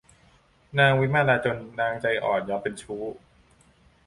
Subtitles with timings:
[0.79, 3.01] นางวิมาลาจนนางใจอ่อนยอมเป็นชู้